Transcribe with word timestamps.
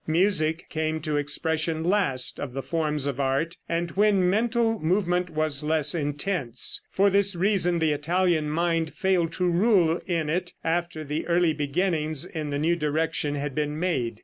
Music 0.07 0.65
came 0.67 0.99
to 0.99 1.15
expression 1.15 1.83
last 1.83 2.39
of 2.39 2.53
the 2.53 2.63
forms 2.63 3.05
of 3.05 3.19
art, 3.19 3.55
and 3.69 3.91
when 3.91 4.27
mental 4.27 4.79
movement 4.79 5.29
was 5.29 5.61
less 5.61 5.93
intense. 5.93 6.81
For 6.89 7.11
this 7.11 7.35
reason 7.35 7.77
the 7.77 7.91
Italian 7.93 8.49
mind 8.49 8.95
failed 8.95 9.31
to 9.33 9.47
rule 9.47 10.01
in 10.07 10.27
it 10.27 10.53
after 10.63 11.03
the 11.03 11.27
early 11.27 11.53
beginnings 11.53 12.25
in 12.25 12.49
the 12.49 12.57
new 12.57 12.75
direction 12.75 13.35
had 13.35 13.53
been 13.53 13.79
made. 13.79 14.19